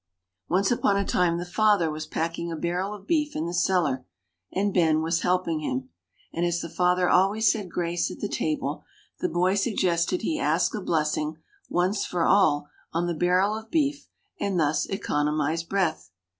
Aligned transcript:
Once 0.49 0.71
upon 0.71 0.97
a 0.97 1.05
time 1.05 1.37
the 1.37 1.45
father 1.45 1.91
was 1.91 2.07
packing 2.07 2.51
a 2.51 2.55
barrel 2.55 2.91
of 2.91 3.05
beef 3.05 3.35
in 3.35 3.45
the 3.45 3.53
cellar, 3.53 4.03
and 4.51 4.73
Ben 4.73 5.03
was 5.03 5.21
helping 5.21 5.59
him, 5.59 5.89
and 6.33 6.43
as 6.43 6.59
the 6.59 6.69
father 6.69 7.07
always 7.07 7.51
said 7.51 7.69
grace 7.69 8.09
at 8.09 8.17
table, 8.31 8.83
the 9.19 9.29
boy 9.29 9.53
suggested 9.53 10.23
he 10.23 10.39
ask 10.39 10.73
a 10.73 10.81
blessing, 10.81 11.37
once 11.69 12.03
for 12.03 12.23
all, 12.25 12.67
on 12.91 13.05
the 13.05 13.13
barrel 13.13 13.55
of 13.55 13.69
beef 13.69 14.07
and 14.39 14.59
thus 14.59 14.87
economize 14.87 15.61
breath. 15.61 16.09